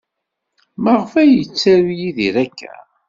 Maɣef 0.83 1.11
ay 1.21 1.29
yettaru 1.33 1.91
Yidir 1.99 2.35
akka? 2.43 2.73